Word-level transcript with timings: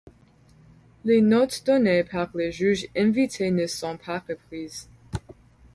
Les 1.05 1.21
notes 1.21 1.63
données 1.63 2.03
par 2.03 2.31
les 2.33 2.51
juges 2.51 2.87
invités 2.97 3.51
ne 3.51 3.67
sont 3.67 3.97
pas 4.03 4.23
reprises. 4.27 4.89